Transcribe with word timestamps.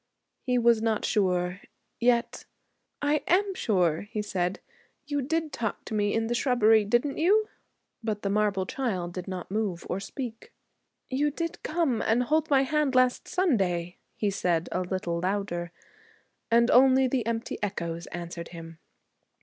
He 0.41 0.57
was 0.57 0.81
not 0.81 1.05
sure. 1.05 1.61
Yet 1.99 2.45
'I 3.03 3.21
am 3.27 3.53
sure,' 3.53 4.07
he 4.09 4.23
said. 4.23 4.59
'You 5.05 5.21
did 5.21 5.53
talk 5.53 5.85
to 5.85 5.93
me 5.93 6.11
in 6.15 6.25
the 6.25 6.33
shrubbery, 6.33 6.83
didn't 6.85 7.19
you?' 7.19 7.49
But 8.03 8.23
the 8.23 8.29
marble 8.31 8.65
child 8.65 9.13
did 9.13 9.27
not 9.27 9.51
move 9.51 9.85
or 9.91 9.99
speak. 9.99 10.51
'You 11.11 11.29
did 11.29 11.61
come 11.61 12.01
and 12.01 12.23
hold 12.23 12.49
my 12.49 12.63
hand 12.63 12.95
last 12.95 13.27
Sunday,' 13.27 13.97
he 14.15 14.31
said, 14.31 14.69
a 14.71 14.81
little 14.81 15.19
louder. 15.19 15.71
And 16.49 16.71
only 16.71 17.07
the 17.07 17.23
empty 17.27 17.59
echoes 17.61 18.07
answered 18.07 18.47
him. 18.47 18.79